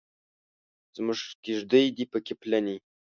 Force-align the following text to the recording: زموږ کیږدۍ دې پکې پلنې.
زموږ 0.95 1.19
کیږدۍ 1.43 1.85
دې 1.97 2.05
پکې 2.11 2.33
پلنې. 2.41 2.75